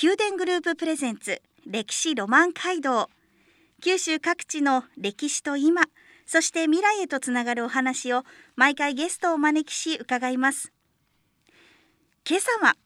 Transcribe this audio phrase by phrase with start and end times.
[0.00, 3.10] 宮殿グループプレゼンツ歴史ロマン街道。
[3.82, 5.82] 九州各地の歴史と今
[6.24, 8.22] そして未来へとつながるお話を
[8.54, 10.72] 毎回ゲストをお招きし伺います。
[12.24, 12.76] 今朝は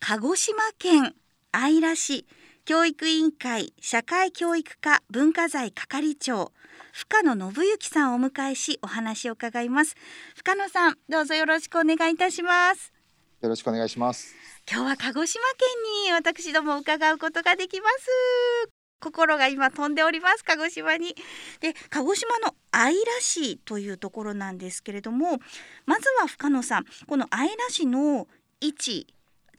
[0.00, 1.14] 鹿児島県
[1.52, 2.26] 姶良市
[2.64, 6.50] 教育委員会社会教育課文化財係長
[6.92, 9.94] 深野信之さんをお迎えしお話を伺います。
[10.34, 12.92] 深野さんどうぞよろしくお願いいたします。
[13.40, 14.34] よろしくお願いします。
[14.72, 15.68] 今日は鹿児島県
[16.06, 21.16] に私ども伺うことができます心が今飛んでおります鹿児島に
[21.60, 25.40] で鹿児島の姶良市というところなんですけれども
[25.86, 28.28] まずは深野さんこの姶良市の
[28.60, 29.06] 位置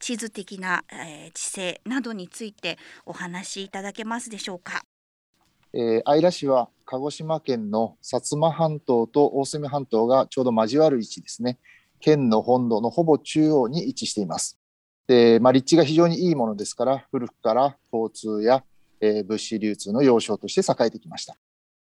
[0.00, 4.80] 地図的な、えー、地勢などについてお話しいただけますでしょうか？
[5.74, 11.58] えー、姶良市は鹿児島県の薩摩半島と大隅半島がちょうど交わる位置ですね。
[12.00, 14.58] 県の本土のほぼ中央に位置しています。
[15.06, 18.64] で、まあ、立地が非常にいいものですから、古くから交通や、
[19.00, 21.36] えー、物資流通の要衝として栄えてきました。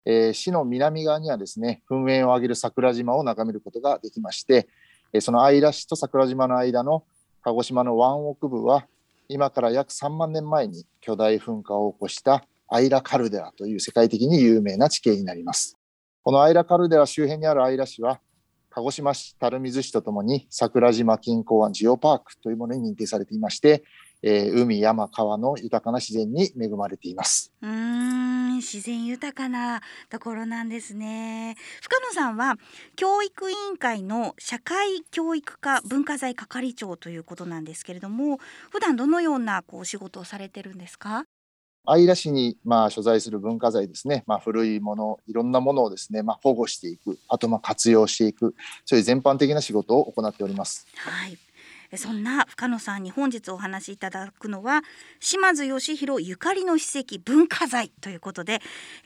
[0.06, 4.67] えー、市の南側にはですね、噴煙を上げる桜島を眺めることができまして、
[5.12, 7.03] えその姶良市と桜島の間の
[7.42, 8.86] 鹿児島の湾北部は、
[9.28, 15.78] 今から約3万年前に巨大噴火を起こしたアイラカルデラという世界的に有名な地形になります。
[16.23, 18.20] このアイラカルデラ周辺にあるアイラ市は、
[18.70, 23.84] 鹿児島市垂水市とともに桜島近郊湾ジオパークというものに認定されていまして、
[24.22, 27.52] えー、海山川の豊かな自然に恵まれています。
[27.62, 31.56] うん自然豊かなところなんですね。
[31.81, 32.57] 深野さんは
[32.97, 38.38] 教育委員会の社会教育課文化財係長ということなんですけれども
[38.69, 41.25] 普段どのようなこう仕事をされてるんですか？
[41.89, 48.55] 姶良市にまあ所在する文化財ですね、まあ、古いものいろんなものをですね、まあ、保護していくあとまあ活用していく
[48.85, 50.88] そういう全般的な仕事を行っております。
[50.95, 51.38] はい
[51.97, 54.83] そんな深野さんに本日お話しいただくのは
[55.19, 58.61] 島津義弘ゆかりの史跡文化財ということで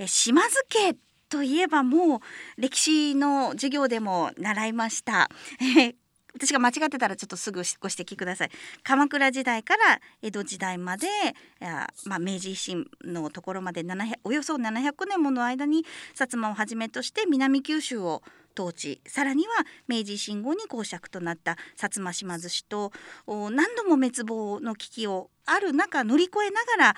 [0.06, 0.98] 島津家
[1.30, 2.20] といえばもう
[2.62, 5.30] 歴史の授業でも習いました。
[6.36, 8.50] 私が間違ってたらちょっとすぐご指摘ください
[8.84, 11.08] 鎌倉時代から江戸時代まで
[12.06, 13.84] まあ、明治維新のところまで
[14.24, 18.24] およそ700年もの間に薩摩をはじめとして南九州を
[18.58, 19.54] 統治さらには
[19.88, 22.92] 明治維新後に公爵となった薩摩島津氏と
[23.28, 26.96] 何度も滅亡の危機をある中乗り越えながら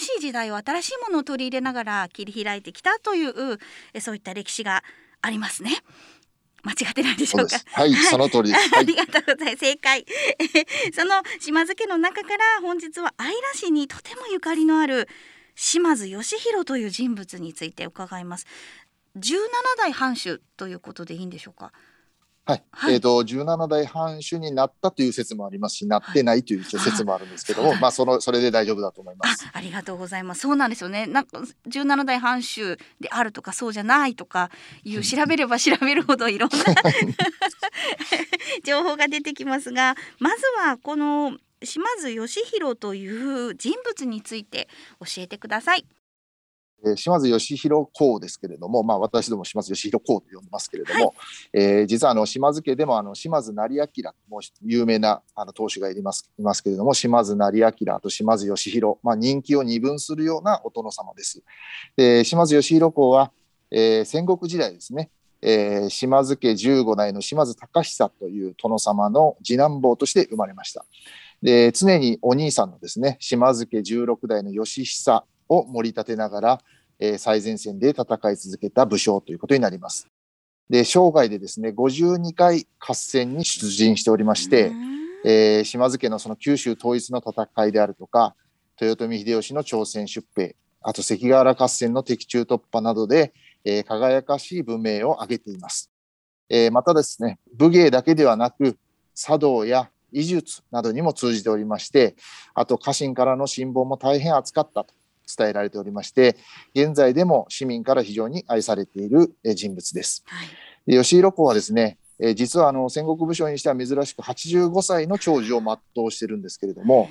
[0.00, 3.58] 新しい時代を新しいものを取り入れながら切り開いてきたという
[4.00, 4.82] そういった歴史が
[5.20, 5.70] ありますね。
[6.64, 7.56] 間違ってないでしょうか？
[7.72, 8.70] はい、はい、その通りです。
[8.76, 9.58] ありがとうございます。
[9.58, 10.04] 正解。
[10.94, 15.08] その島津家の中から本日は姶良市にとてもゆかりのある
[15.54, 18.46] 島津義弘という人物について伺います。
[19.16, 19.36] 17
[19.78, 21.72] 代藩主ということでいいんでしょうか？
[22.46, 29.48] はい、はい、えっ、ー、と17代藩主になったという説もありますし、なってないという説もあるんですけども、はい、まあそのそれで大丈夫だと思います。
[29.50, 30.42] ありがとうございます。
[30.42, 31.06] そうなんですよね。
[31.06, 31.38] なんか
[31.68, 34.50] 17代藩主であるとかそうじゃないとか
[34.84, 36.56] いう調べれば調べるほどいろんな
[38.62, 44.68] 情報が出てきますが、まずはこの島津義弘という人物について
[45.00, 45.86] 教えてください。
[46.84, 51.14] え島津義弘公ですけれども、まあ、私ども島津義弘公と呼んでますけれども、はい、
[51.54, 53.86] えー、実はあの島津家でもあの島津成明
[54.28, 61.42] も有名なあの当主がいますいますけれども島津成明と島津義弘、まあ、人気を二分するようなお殿様です。
[61.96, 63.32] で島津義弘公は、
[63.70, 70.84] えー、戦国時代ですね、えー、島津家15代の島津隆久という殿様の次男坊として生まれました。
[71.42, 76.60] で常にお兄さんのですね島津家16代の義久を盛り立てながら、
[76.98, 80.08] えー、最前線で戦い続けた武将ということになります。
[80.70, 84.72] で、生涯でですね、52回合戦に出陣しておりまして、
[85.24, 88.34] えー、島津家のその九州統一の戦いであるとか、
[88.80, 93.32] 豊臣秀吉の朝鮮出兵、あと関ヶ原合戦の敵中突破などで、
[93.64, 95.90] えー、輝かしい文明を挙げています。
[96.48, 98.76] えー、またですね、武芸だけではなく、
[99.14, 102.16] 茶道や医術などにも通じておりまして、
[102.54, 104.94] あと家臣からの辛抱も大変厚かったと
[105.36, 106.36] 伝えられておりまして、
[106.74, 110.22] 現在でも市民から非常に愛されている人物です。
[110.26, 110.48] はい、
[110.90, 117.08] で吉弘公はですね、え実はあの戦国武将にしては珍しく85歳の長寿を全うしてるんですけれども、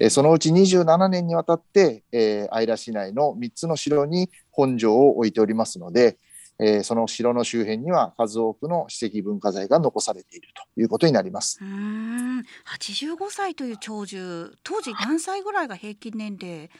[0.00, 6.18] えーそのうち27年にわたって、えー、姶良市内の3つの城に本城を置いておりますので、
[6.60, 11.58] えーその城の周辺には数多くの史跡文化財が残されているということになります。
[11.60, 12.44] うーん
[12.78, 16.70] 85歳という長寿当時何歳ぐらいが平均年齢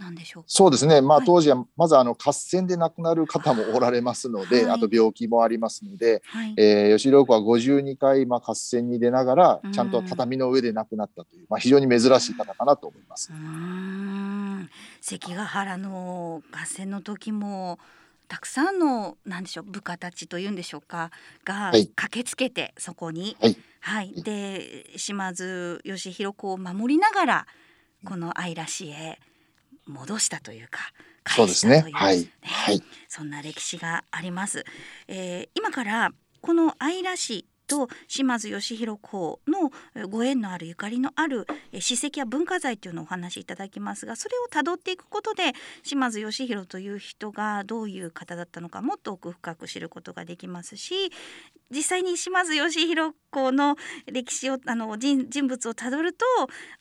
[0.00, 0.48] なんでしょうか？
[0.48, 1.26] そうですね、まあ、はい。
[1.26, 4.74] 当時はまずあの合戦で亡くなる方もおられますので、はい。
[4.76, 13.30] あと病気もありますので、はい、えー吉良公は52回、まあ、合戦に出ながらうんちゃんと畳の上で亡くなったという、まあ、非常に珍しい方かなと思います。
[13.30, 13.36] う。
[13.36, 14.70] ーん。
[15.02, 17.78] 関ヶ原の合戦の時も
[18.28, 21.10] たくさんのなんでしょう部下たちというんでしょうか
[21.44, 21.88] がはい。
[21.88, 23.56] 駆けつけてそこに、はい。
[23.82, 27.46] はい、で島津義弘公を守りながら
[28.04, 29.18] この姶良市へ
[29.90, 30.80] 戻したというか
[31.26, 31.82] そうですね。
[31.82, 32.30] 返したというはい。
[32.42, 32.82] はい。
[33.08, 34.64] そんな歴史があります。
[35.08, 45.52] えー今からこの姶良市と島津義弘公のえーご縁のあるゆかりのあるえー史跡や文化財というのをお話しいただきますがそれをたどっていくことで
[45.84, 51.12] 島津義弘という人がどういう方だったのかもっと奥深く知ることができますし
[51.70, 53.76] 実際に島津義弘公の
[54.10, 56.24] 歴史をあの人人物をたどると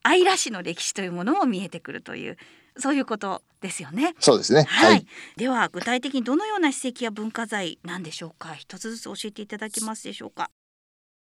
[0.04, 2.38] 姶良市の歴史というものも見えてくるという
[2.78, 4.16] そういうことですよね。
[4.20, 4.64] そうですね。
[4.64, 5.06] はい、はい。
[5.38, 8.54] では具体的にどのような史跡や文化財なんでしょうか？
[8.56, 10.50] 一つずつ教えていただけますでしょうか？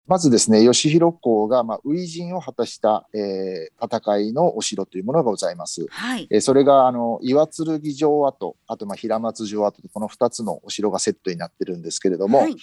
[0.05, 5.85] まずですね、義弘公が、まあ、初陣を果たした、えー戦いのお城というものがございます。
[5.89, 12.55] はいえーそれが、あの、岩剣城跡、あと、まあ、平松城跡と、この2つのお城がセットになってるんですけれども、はい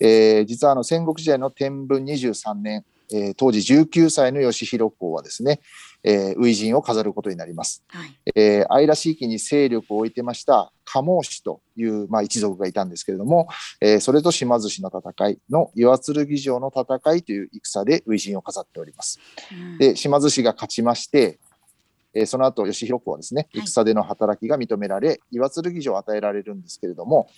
[0.00, 5.60] えー実はあの戦国時代の天文23年、えー当時19歳の義弘公はですね、
[6.04, 7.84] えー初陣を飾ることになります。
[7.88, 13.48] はいえー、姶良地域に勢力を置いてました加茂氏という、まあ、一族がいたんですけれども、
[13.80, 19.18] えーそれと島津氏の戦いの岩剣城の戦いという戦で初陣を飾っております。
[19.52, 21.38] うんで島津氏が勝ちまして、
[22.14, 27.28] えーその後義弘公はですねはい戦での働きが認められ、岩剣城を与えられるんですけれども、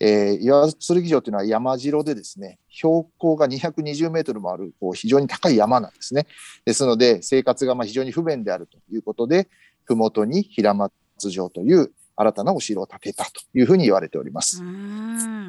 [0.00, 6.26] えー岩剣城というのは山城でですね標高が220メートルもあるこう非常に高い山なんですね。
[6.64, 9.48] ですので生活がまあ非常に不便であるということで
[9.84, 14.62] 麓に平松城という新たなお城を建てたというふうに言われております。
[14.62, 14.68] うー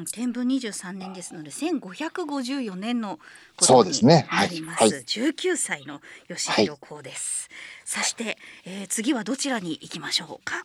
[0.02, 0.04] ん。
[0.12, 3.18] 天文23年ですので1554年の
[3.60, 4.26] そうですね。
[4.30, 4.92] なります、はい。
[4.92, 5.02] はい。
[5.02, 7.48] 19歳の義弘公です、
[7.84, 10.64] そして、えー次はどちらに行きましょうか？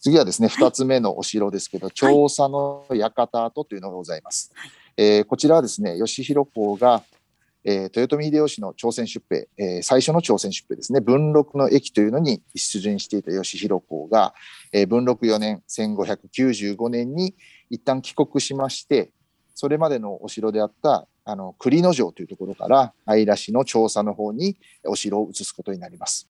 [0.00, 0.56] 次はですね、はい。
[0.64, 4.52] 二つ目のお城ですけど、調査の館跡というのがございます。
[4.54, 4.70] はい。
[4.96, 7.02] えーこちらはですね、義弘公が、
[7.64, 14.34] えー豊臣秀吉の朝鮮出兵、えー最初の朝鮮出兵ですね、文禄の駅というのに出陣していた義弘公が、
[14.72, 17.34] えー文禄4年、1595年に
[17.70, 19.12] 一旦帰国しまして、
[19.54, 24.56] それまでのお城であったあの栗野城というところから姶良市の調査の方に
[24.86, 26.28] お城を移すことになります。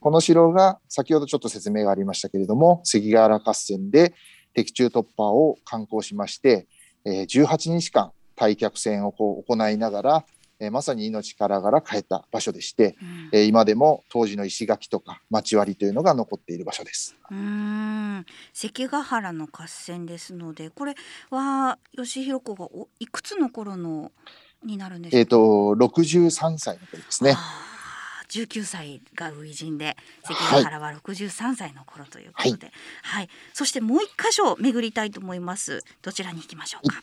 [0.00, 4.14] この城が先ほどちょっと説明がありましたけれども関ヶ原合戦で
[4.54, 6.66] 敵中突破を敢行しまして、
[7.04, 10.24] 18日間退却戦をこう行いながら、
[10.60, 13.28] えーまさに命からがら変えた場所でして、うん。
[13.32, 17.16] えー今でも当時の石垣とか町割りというのが残っている場所です。
[17.30, 18.26] うーん。
[18.52, 20.94] 関ヶ原の合戦ですのでこれ
[21.30, 24.12] は義弘公がおいくつの頃の
[24.64, 25.36] になるんでしょえっ、うか、と
[25.76, 27.32] 63歳の頃ですね。
[27.36, 27.70] あー
[28.30, 32.70] 19歳が初陣で関ヶ原は63歳の頃ということで、
[33.02, 33.28] はい。
[33.52, 35.82] そしてもう一箇所巡りたいと思います。
[36.00, 37.02] どちらに行きましょうか？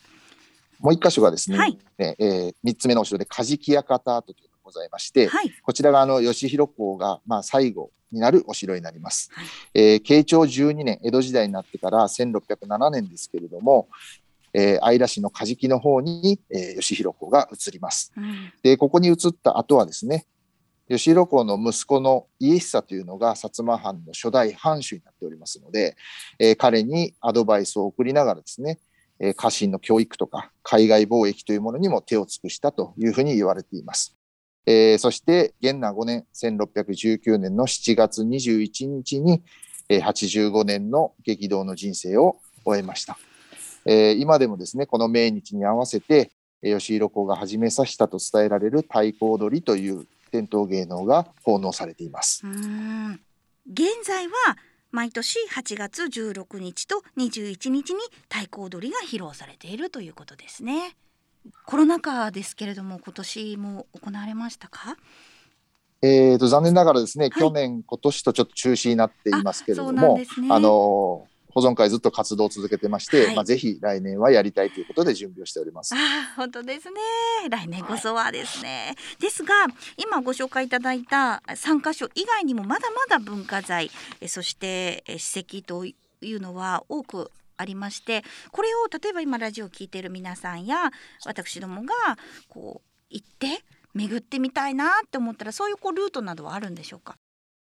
[0.80, 9.30] もう一箇所がですね、はいねえー三つ目のお城で梶木館跡というのがございまして、はいこちらがあの義弘公がまあ最後になるお城になります。
[9.32, 13.88] はいえー慶長12年江戸時代になってから1607年ですけれども、
[14.52, 18.12] えー、姶良市の梶木の方に、えー、義弘公が移ります。
[18.16, 20.26] うんでここに移った後はですね
[20.88, 25.96] 義弘公の息子の家久というのが薩摩藩の初代藩主になっておりますので、
[26.38, 28.78] えー彼にアドバイスを送りながらですね、
[29.20, 34.16] え家臣の教育とか海外貿易というものにも手を尽くしたというふうに言われています。
[34.66, 39.42] えーそして元和5年1619年の7月21日に、
[39.88, 43.18] え85年の激動の人生を終えました。
[43.86, 46.32] えー今でもですねこの命日に合わせて
[46.62, 52.46] えー義弘公が始めさせたと伝えられる太鼓踊りという伝統芸能が奉納されています。
[52.46, 53.20] うん
[53.70, 54.32] 現在は
[54.90, 60.96] 毎年8月16日と21日に太鼓踊りが披露されているということですね。
[61.66, 64.96] コロナ禍ですけれども今年も行われましたか？
[66.02, 67.30] えーと残念ながらですね、い。
[67.30, 70.48] 去年今年とちょっと中止になっていますけれども、ですね。
[70.50, 73.34] あの今保存会ずっと活動を続けてまして、はい。
[73.36, 75.94] まあ、ぜひ来年はやりたいということで準備をしております。
[75.94, 77.00] ああ本当ですね。
[77.50, 79.54] 来年こそはですね、ですが
[79.96, 85.94] 今ご紹介いただいた3カ所以外にもまだまだ文化財えそしてえ史跡とい
[86.34, 88.22] うのは多くありまして
[88.52, 90.90] これを例えば今ラジオを聞いている皆さんや
[91.26, 91.92] 私どもが
[92.48, 93.62] こう行って
[93.94, 97.16] 巡ってみたいなって思ったらそういうこうルートなどはあるんでしょうか？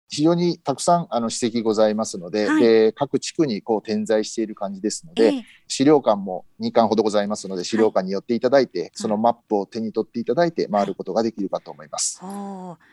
[0.09, 2.63] 非常にたくさんあの史跡ございますので、はい。
[2.63, 5.43] で各地区にこう点在している感じですので、ええ。
[5.67, 12.19] 資料館も2館ほどございますので資料館に寄っていただいて、そのマップを手に取っていただいて回ることができるかと思います。
[12.21, 12.83] ほう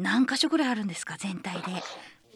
[0.00, 1.62] 何箇所ぐらいあるんですか全体で？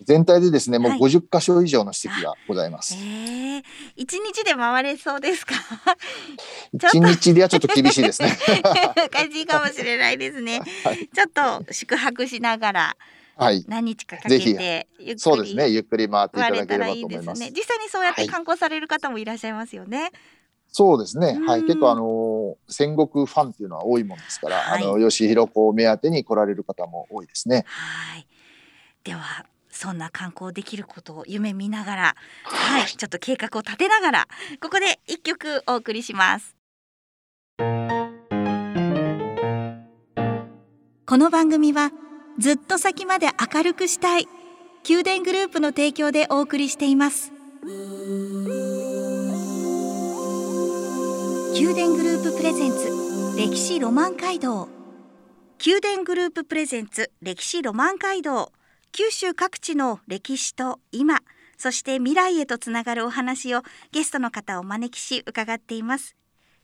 [0.04, 1.00] 全体でですねもうはい。
[1.00, 2.96] 50箇所以上の史跡がございます。
[2.96, 3.62] ええ。
[3.94, 5.54] 一日で回れそうですか？
[6.76, 6.98] ちょっと。
[6.98, 8.36] 1日ではちょっと厳しいですね。
[9.12, 10.60] 難しいかもしれないですね。
[10.84, 11.08] はい。
[11.14, 11.28] ちょっ
[11.66, 17.18] と宿泊しながらはい、何日かかけてゆっくりそうですねゆっくり回っていただければといいですね。
[17.18, 17.50] 思います。
[17.50, 20.10] 実際にそうやってはい観光される方もいらっしゃいますよね。
[20.68, 27.64] そうですね、はうんい、結構あの戦国ファンっていうのは多いもんですから、はいあの吉弘公を目当てに来られる方も多いですね。
[27.66, 28.26] はい。
[29.04, 34.28] ではそんな観光できることを夢見ながら、はい、ちょっと計画を立てながら
[34.60, 36.56] ここで一曲お送りします。
[41.04, 41.90] この番組は
[42.38, 44.28] ずっと先まで明るくしたい。
[44.88, 47.32] 宮殿グループの提供でお送りしています。
[51.52, 54.68] 宮殿グループプレゼンツ歴史ロマン街道。
[55.64, 58.50] 宮殿グループプレゼンツ歴史ロマン街道。
[58.92, 61.20] 九州各地の歴史と今
[61.56, 63.62] そして未来へとつながるお話を
[63.92, 66.16] ゲストの方をお招きし伺っています。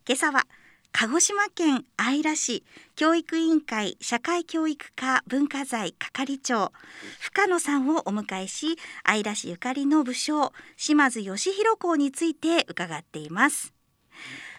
[0.07, 0.45] 今朝は
[0.93, 2.65] 鹿児島県姶良市
[2.97, 6.73] 教育委員会社会教育課文化財係長
[7.21, 13.73] 深野さんをお迎えし姶良市ゆかりの武将島津義弘公について伺っています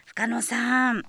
[0.06, 1.04] 深野さん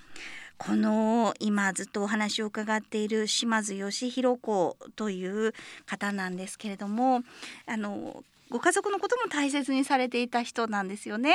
[0.58, 5.54] この今ずっとお話を伺っている島津義弘公という
[5.86, 7.22] 方なんですけれども
[7.66, 11.34] あのご家族のことも大切にされていた人なんですよね。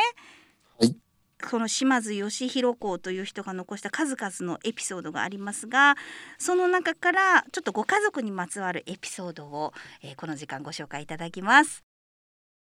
[1.42, 5.96] はいこの島津義弘公という人が残した数々のエピソードがありますが
[6.38, 11.84] その中からちょっとご家族にまつわるエピソードを、えーこの時間ご紹介いただきます。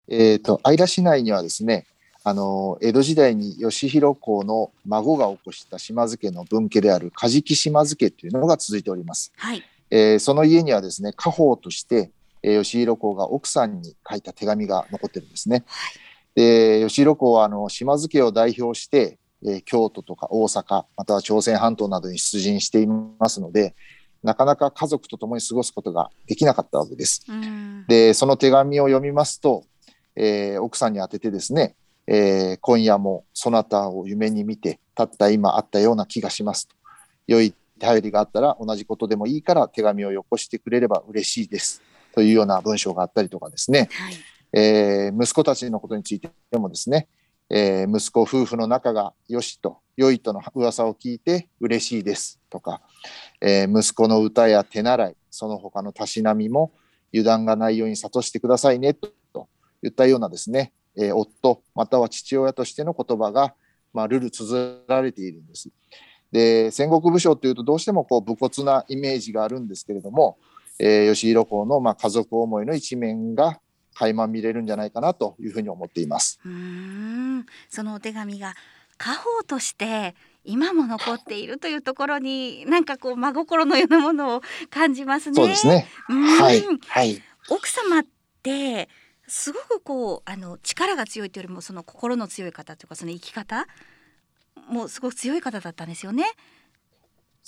[0.09, 1.85] えっ、と姶良市内にはですね
[2.23, 9.31] あの江戸時代に吉弘公の孫が起こした島津家の分家である梶木島津家というのが続いております。
[9.37, 12.11] はい、えーその家にはですね家宝として、
[12.41, 15.63] えー吉弘公が奥さんに書いた手紙が残ってるんですね。
[16.37, 23.75] で吉弘公はあの島津家を代表して、えー京都とか大阪または朝鮮半島などに出陣していますので
[24.21, 27.25] なかなか家族と共に過ごすことができなかったわけです。
[27.27, 27.85] うん。
[27.87, 29.63] でその手紙を読みますと、
[30.15, 31.75] えー奥さんに宛ててですね、
[32.05, 36.75] えー今夜もそなたを夢に見てたった今あったような気がしますと。
[37.25, 41.81] 良い頼りがあったら同じことでもいいから手紙をよこしてくれれば嬉しいです。
[42.13, 44.13] というような文章があったりとかですね、はい
[44.53, 47.07] えー息子たちのことについてもですね、
[47.49, 52.81] えー息子夫婦の仲がよしと良いとの噂を聞いて嬉しいですとか、
[53.41, 56.71] えー息子の歌や手習いその他のたしなみも
[57.13, 59.47] 油断がないように諭してくださいねとと
[59.83, 63.53] いったようなですね、えー夫または父親としての言葉が、
[63.93, 65.69] まあ、るる綴られているんです。
[66.31, 70.37] で戦国武将というとどうしてもこう武骨なイメージがあるんですけれども、
[70.79, 73.59] えー吉弘公のまあ家族思いの一面が
[73.97, 76.39] 垣間見れるんじゃないかなというふうに思っています。
[76.45, 78.55] うーんそのお手紙が
[78.97, 85.35] 家宝として今も残っているというところになんかこう真心のようなものを感じますね。
[85.35, 85.87] そうですね。
[86.07, 88.05] はいはい奥様っ
[88.43, 88.89] て
[89.27, 93.67] すごくこうあの力が強いというよりもその心の強い方というかその生き方
[94.69, 96.25] もうすごく強い方だったんですよね。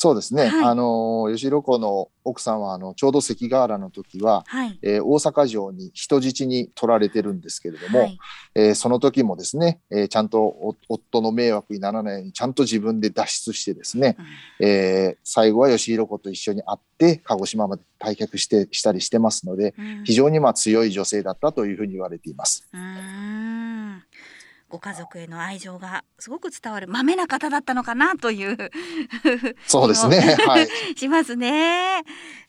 [0.01, 0.47] そうですね。
[0.47, 4.79] はいあの吉弘公の奥さんはあのちょうど関ヶ原の時は、はい。
[4.81, 8.17] えー大阪城に人質に取られてるんですけれども、はい。
[8.55, 14.15] えーその時もですね、えーちゃんとお夫の迷惑にならないようにちゃんと自分で脱出してですね、
[14.61, 22.65] うんえー最後は吉弘公と一緒に会って鹿児島まで退却してしたりしてますのでうん非常にまあ強い女性だったというふうに言われています。
[22.71, 24.01] うーん
[24.69, 28.57] ご家族への愛情がすごく伝わるまめな方だったのかなという
[29.67, 30.19] そうですね。
[30.45, 30.67] はい。
[30.97, 32.03] しますね。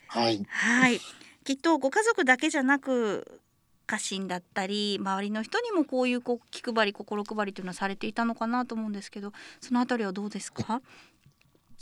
[0.09, 0.45] はい。
[0.49, 1.01] はい。
[1.45, 3.41] きっとご家族だけじゃなく
[3.87, 10.81] 家臣だったり周りの人にもこういうこう気配り心配りというのはされていたのかなと思うんですけどそのあたりはどうですか？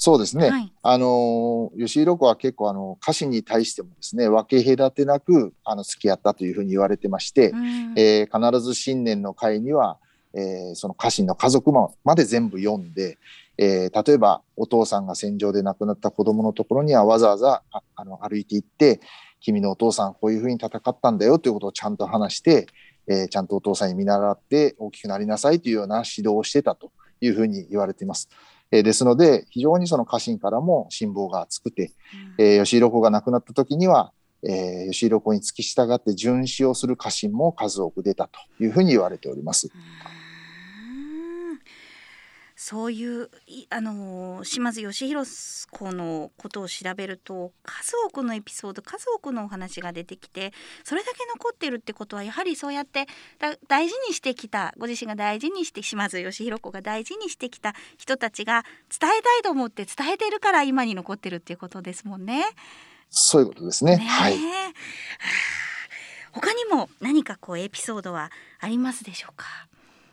[0.00, 0.48] そうですね。
[0.48, 9.98] はいあの吉弘子は結構あの家臣に対してもですね分け隔てなくあの付き合ったというふうに言われてまして、うんえー必ず新年の会には、
[10.34, 13.18] えーその家臣の家族ままで全部読んで、
[13.56, 19.00] えー例えばお父さんが戦場で亡くなった子供のところにはわざわざああの歩いて行って
[19.40, 22.66] 君のお父さんこういうふうに戦ったんだよということをちゃんと話して、
[23.06, 28.28] えーちゃんとお父さんに見習って大きくなりなさいというような指導をしてたというふうに言われています。
[28.70, 31.92] えーですので非常にその家臣からも辛抱が厚くて、
[32.38, 39.70] えー吉弘子が亡くなった時には、えー吉弘子に付き従って巡視をする家臣も数多く出たというふうに言われております。
[39.72, 40.17] うん
[42.60, 53.06] そういういあのー島津義弘公のことを調べると数多くのエピソード数多くのお話が出てきてそれだけ残ってるってことはやはりそうやって
[53.38, 62.44] だ大事にしてきたご自身が大事にして島津義弘公が大事にしてきた人たちが伝えたいと思って伝えてるから今に残ってるっていうことですもんね。
[63.08, 63.98] そういうことですね。
[63.98, 64.32] ねえはい。
[64.36, 64.38] は
[64.68, 64.72] あ
[66.32, 69.46] 他にも何かこうエピソードはありますでしょうか？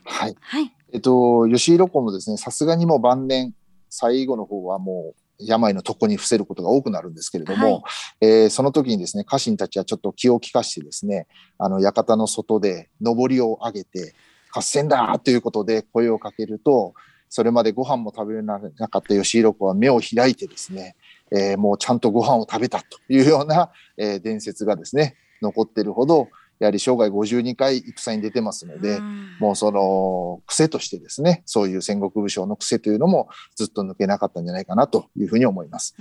[0.06, 0.36] はい。
[0.40, 0.72] はい。
[0.94, 3.54] えっと、吉弘子もですね、さすがにもう晩年、
[3.90, 7.82] 最後の方はもう、病の床に伏せることが多くなるんですけれども、はい
[8.22, 14.14] えーその時にですね、家臣たちはちょっと気を利かしてですね、あの、館の外で上りを上げて、
[14.52, 16.94] 合戦だということで声をかけると、
[17.28, 20.96] それまでご飯も食べれなかった吉弘子は目を開いてですね、
[21.32, 35.96] えーもうちゃんとご飯を食べたというような、えー伝説がですね、残ってるほど、やはり生涯52回戦に出てますので、うんもうその癖としてですね、そういう戦国武将の癖というのもずっと抜けなかったんじゃないかなというふうに思います。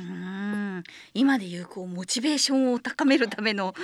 [1.15, 3.75] 今でいうこうモチベーションを高めるための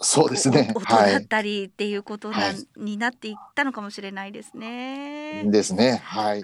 [0.00, 0.72] そうですね。
[0.74, 5.44] 音はだったりっていうことな、はいになっていったのかもしれないですね。
[5.44, 5.50] い。
[5.50, 6.00] ですね。
[6.04, 6.42] はい。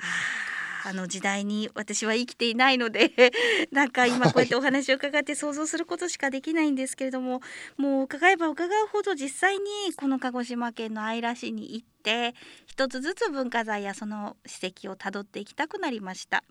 [0.85, 3.11] はああの時代に私は生きていないので
[3.73, 7.41] なんか今こうやってお話を伺って想像することしかできないんですけれども
[7.77, 9.65] もう伺えば伺うほど実際に
[9.97, 12.35] この鹿児島県の姶良市に行って
[12.67, 16.45] 一つずつ文化財やその史跡をたどっていきたくなりました。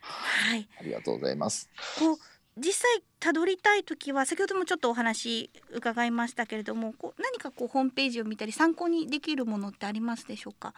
[0.00, 1.70] はい、ありがとうございます。
[1.98, 2.18] こう
[2.56, 10.74] 実際たどりたい時は先ほどもちょっとお話伺いましたけれどもこう何かこうホームページを見たり参考にできるものってありますでしょうか？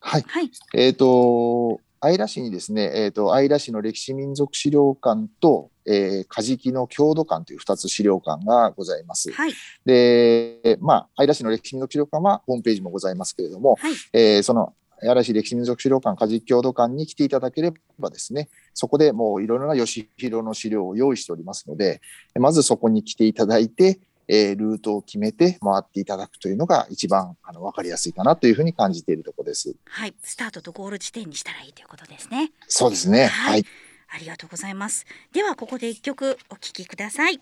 [0.00, 0.24] はい。
[0.26, 9.32] はい、えっ、と、姶良市にですね、えっ、と、姶良市の歴史民族資料館と、えー、梶木の郷土館という2つ資料館がございます。
[9.32, 9.52] はい、
[9.84, 22.00] で、まあ、姶良市の歴史民族資料館はホームページもございますけれども、はい、えーその姶良市歴史民族資料館、梶木郷土館に来ていただければですね、そこでもういろいろな吉弘の資料を用意しておりますので、
[22.38, 29.74] まずそこに来ていただいて、えールートを決めて回っていただくというのが一番あの分かりやすいかなというふうに感じているところです。
[29.84, 32.52] はい、スタートとゴール地点にしたらいいということですね。
[32.68, 33.26] そうですね。
[33.26, 33.66] ははいい。
[34.08, 35.04] ありがとうございます。
[35.32, 37.40] ではここで一曲お聴きください。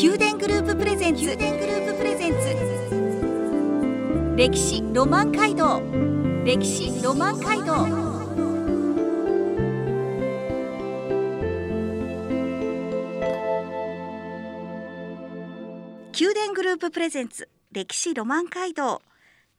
[0.00, 2.38] 宮殿グループプレゼンツ宮殿グループプレゼンツ
[4.36, 5.82] 歴史ロマン街道
[6.44, 8.07] 歴史ロマン街道
[16.20, 19.02] 宮殿グループプレゼンツ歴史ロマン街道。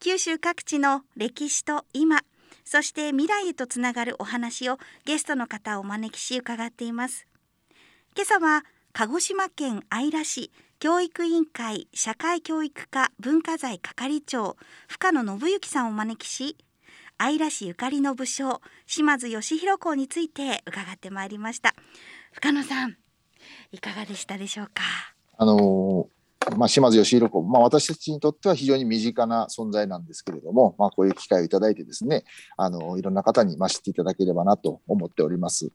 [0.01, 2.19] 九州各地の歴史と今
[2.65, 7.27] そして未来へとつながるお話をゲストの方をお招きし伺っています。
[8.13, 14.57] 今朝は鹿児島県姶良市教育委員会社会教育課文化財係長
[14.89, 16.57] 深野信之さんをお招きし
[17.17, 21.73] 姶良市ゆかりの武将島津義弘公について伺ってまいりました。
[22.33, 22.97] 深野さん
[23.71, 24.83] いかがでしたでしょうか？
[25.37, 26.18] あのー
[26.57, 32.23] まあ、島津義弘子、まあ、私たちにとっては非常に身近な存在なんですけれども、まあ、こういう機会をいただいてですね、
[32.57, 35.71] あのいろんな方にまあ知っていただければなと思っております。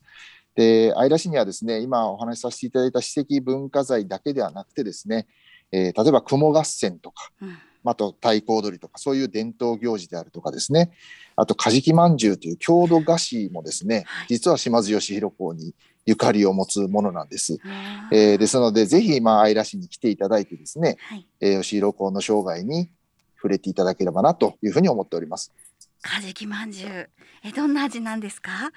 [0.54, 5.26] で、姶良市にはですね、今お話しさせていただいた史跡文化財だけではなくてですね、
[5.72, 7.56] えー例えば雲合戦とか、うん
[7.86, 10.92] あと太鼓踊りとか、そういう伝統行事であるとかですね、
[11.36, 15.74] あと、カジキまんじゅうという郷土菓子もですね、はい実は島津義弘公に
[16.06, 17.58] ゆかりを持つものなんです。
[17.64, 21.26] あえーですので、ぜひ、まあ、姶良市に来ていただいてですね、はい。
[21.40, 22.90] えー、吉弘公の生涯に
[23.36, 25.52] 触れていただければなというふうに思っております。
[26.02, 27.10] カジキまんじゅう。
[27.42, 28.70] えどんな味なんですか？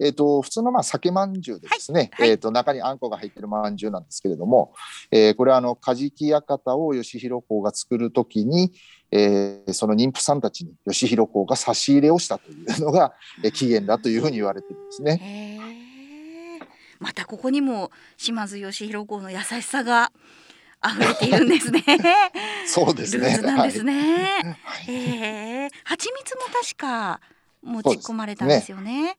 [0.00, 2.26] えっ、と、普通のまあ酒まんじゅうでですね、はい。
[2.26, 2.30] はい。
[2.30, 4.72] えっ、と、中にあんこが入ってるまんじゅうなんですけれども、
[5.12, 8.72] えーこれはあの、カジキ館を吉弘公が作るときに、
[9.10, 15.60] えーその妊婦さんたちに吉弘公が差し入れをしたというのが、えー起源だというふうに言われてるんですね。
[17.02, 20.12] またここにも島津義弘公の優しさが
[20.86, 21.82] 溢れているんですね。
[22.64, 23.26] そうですね。
[23.26, 24.56] ルーズなんですね。
[24.62, 27.20] はいええ蜂蜜も確か
[27.62, 29.16] 持ち込まれたんですよね。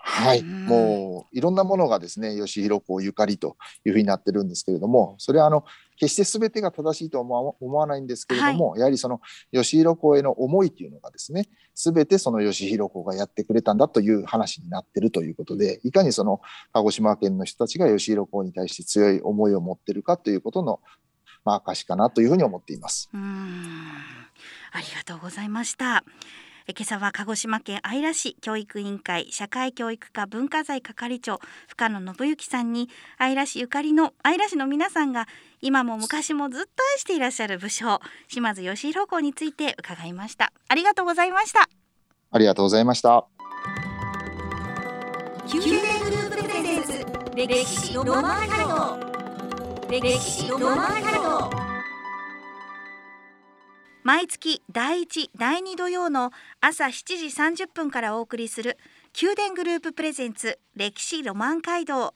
[0.00, 0.66] はい、うん。
[0.66, 5.64] もういろんなものがですね吉弘公ゆかりというふうになってるんですけれどもそれはあの
[5.98, 9.20] 決して全てが正しいとは思わないんですけれども、やはりその
[9.52, 16.40] 吉弘公への思いというのがですね全てその吉弘公がやってくれたんだという話になってるということでいかにその
[16.72, 20.80] 鹿児島県の人たちが吉弘公に対して強い思いを持ってるかということの、
[21.44, 23.10] まあ、証かなというふうに思っています。
[23.12, 23.88] うーん。
[24.70, 26.04] ありがとうございました。
[26.70, 35.26] え今朝は鹿児島県姶良市教育委員会社会教育課文化財係長深野信之さんに姶良市ゆかりの姶良市の皆さんが
[35.62, 40.52] 今も昔もずっと愛していらっしゃる武将島津義弘公について伺いました。
[40.68, 41.70] ありがとうございました。
[42.30, 43.26] ありがとうございました。
[45.50, 48.98] 宮殿グループプレゼンツ歴史ロマン街道
[49.90, 51.67] 歴史ロマン街道
[54.04, 56.30] 毎月第1第2土曜の
[56.60, 57.16] 朝7
[57.52, 58.78] 時30分からお送りする
[59.20, 62.14] 宮殿グループプレゼンツ歴史ロマン街道。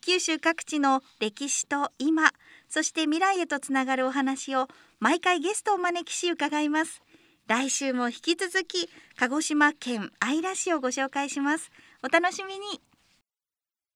[0.00, 2.32] 九州各地の歴史と今
[2.68, 4.68] そして未来へとつながるお話を
[5.00, 7.02] 毎回ゲストをお招きし伺います。
[7.46, 11.70] 来週も引き続き鹿児島県姶良市をご紹介します。
[12.02, 12.80] お楽しみに。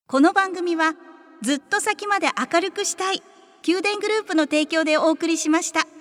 [0.07, 0.95] この番組は
[1.43, 3.23] ずっと先まで明るくしたい
[3.67, 5.98] 宮殿グループの提供でお送りしました。